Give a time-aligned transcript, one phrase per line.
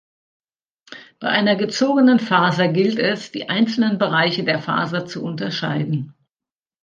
[1.19, 6.15] Bei einer gezogenen Faser gilt es die einzelnen Bereiche der Faser zu unterscheiden.